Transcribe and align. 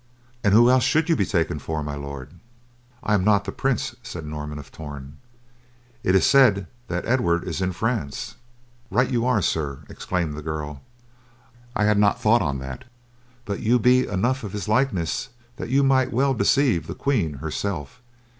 "An' 0.43 0.53
who 0.53 0.67
else 0.67 0.83
should 0.83 1.09
you 1.09 1.15
be 1.15 1.27
taken 1.27 1.59
for, 1.59 1.83
my 1.83 1.93
Lord?" 1.93 2.31
"I 3.03 3.13
am 3.13 3.23
not 3.23 3.43
the 3.45 3.51
Prince," 3.51 3.95
said 4.01 4.25
Norman 4.25 4.57
of 4.57 4.71
Torn. 4.71 5.17
"It 6.01 6.15
is 6.15 6.25
said 6.25 6.65
that 6.87 7.05
Edward 7.05 7.43
is 7.43 7.61
in 7.61 7.71
France." 7.71 8.33
"Right 8.89 9.11
you 9.11 9.27
are, 9.27 9.43
sir," 9.43 9.83
exclaimed 9.89 10.33
the 10.35 10.41
girl. 10.41 10.81
"I 11.75 11.83
had 11.83 11.99
not 11.99 12.19
thought 12.19 12.41
on 12.41 12.57
that; 12.57 12.85
but 13.45 13.59
you 13.59 13.77
be 13.77 14.07
enough 14.07 14.43
of 14.43 14.53
his 14.53 14.67
likeness 14.67 15.29
that 15.57 15.69
you 15.69 15.83
might 15.83 16.11
well 16.11 16.33
deceive 16.33 16.87
the 16.87 16.95
Queen 16.95 17.33
herself. 17.35 18.01